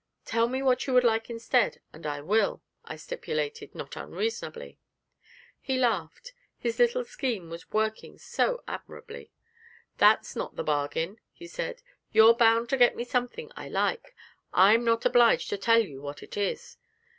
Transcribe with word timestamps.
'Tell 0.25 0.47
me 0.49 0.63
what 0.63 0.87
you 0.87 0.93
would 0.95 1.03
like 1.03 1.29
instead, 1.29 1.79
and 1.93 2.07
I 2.07 2.21
will,' 2.21 2.63
I 2.83 2.95
stipulated, 2.95 3.75
not 3.75 3.95
unreasonably. 3.95 4.79
He 5.59 5.77
laughed; 5.77 6.33
his 6.57 6.79
little 6.79 7.05
scheme 7.05 7.51
was 7.51 7.71
working 7.71 8.17
so 8.17 8.63
admirably. 8.67 9.29
'That's 9.99 10.35
not 10.35 10.55
the 10.55 10.63
bargain,' 10.63 11.19
he 11.31 11.45
said; 11.45 11.83
'you're 12.11 12.33
bound 12.33 12.67
to 12.69 12.77
get 12.77 12.95
me 12.95 13.03
something 13.03 13.51
I 13.55 13.69
like. 13.69 14.15
I'm 14.51 14.83
not 14.83 15.05
obliged 15.05 15.51
to 15.51 15.57
tell 15.59 15.85
you 15.85 16.01
what 16.01 16.23
it 16.23 16.35
is.' 16.35 16.77